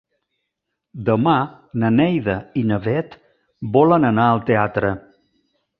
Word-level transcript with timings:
Demà 1.09 1.33
na 1.83 1.91
Neida 1.99 2.39
i 2.63 2.67
na 2.73 2.81
Bet 2.89 3.17
volen 3.79 4.13
anar 4.15 4.31
al 4.33 4.45
teatre. 4.51 4.97